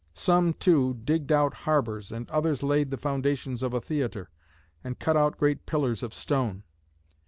[0.15, 4.31] Some, too, digged out harbours, and others laid the foundations of a theatre,
[4.83, 6.63] and cut out great pillars of stone.